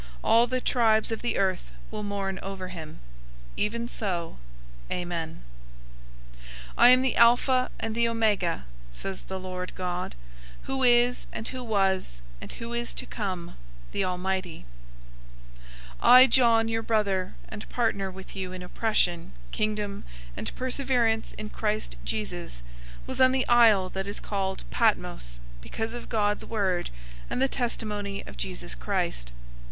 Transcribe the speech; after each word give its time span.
All 0.23 0.47
the 0.47 0.59
tribes 0.59 1.11
of 1.11 1.21
the 1.21 1.37
earth 1.37 1.69
will 1.91 2.01
mourn 2.01 2.39
over 2.41 2.69
him. 2.69 2.99
Even 3.55 3.87
so, 3.87 4.39
Amen. 4.89 5.43
001:008 6.39 6.45
"I 6.79 6.89
am 6.89 7.01
the 7.03 7.15
Alpha 7.15 7.69
and 7.79 7.93
the 7.93 8.07
Omega,{TR 8.09 8.31
adds 8.33 8.41
"the 8.41 8.57
Beginning 8.57 8.57
and 8.57 8.61
the 8.63 8.65
End"}" 8.65 8.97
says 8.97 9.21
the 9.21 9.39
Lord 9.39 9.75
God,{TR 9.75 10.15
omits 10.15 10.17
"God"} 10.17 10.17
"who 10.69 10.81
is 10.83 11.27
and 11.31 11.47
who 11.49 11.63
was 11.63 12.21
and 12.41 12.51
who 12.53 12.73
is 12.73 12.95
to 12.95 13.05
come, 13.05 13.55
the 13.91 14.03
Almighty." 14.03 14.65
001:009 15.99 15.99
I 16.01 16.25
John, 16.25 16.67
your 16.67 16.81
brother 16.81 17.35
and 17.49 17.69
partner 17.69 18.09
with 18.09 18.35
you 18.35 18.51
in 18.53 18.63
oppression, 18.63 19.33
Kingdom, 19.51 20.03
and 20.35 20.55
perseverance 20.55 21.33
in 21.33 21.49
Christ 21.51 21.95
Jesus, 22.03 22.63
was 23.05 23.21
on 23.21 23.31
the 23.31 23.47
isle 23.47 23.87
that 23.89 24.07
is 24.07 24.19
called 24.19 24.63
Patmos 24.71 25.39
because 25.61 25.93
of 25.93 26.09
God's 26.09 26.43
Word 26.43 26.89
and 27.29 27.39
the 27.39 27.47
testimony 27.47 28.23
of 28.25 28.35
Jesus 28.35 28.73
Christ. 28.73 29.31